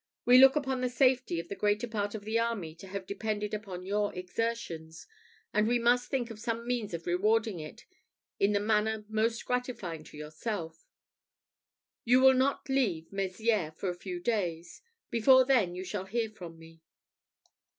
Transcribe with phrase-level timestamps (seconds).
[0.25, 3.53] We look upon the safety of the greater part of the army to have depended
[3.53, 5.05] upon your exertions,
[5.53, 7.85] and we must think of some means of rewarding it
[8.39, 10.87] in the manner most gratifying to yourself.
[12.03, 16.57] You will not leave Mezières for a few days before then you shall hear from
[16.57, 16.81] me."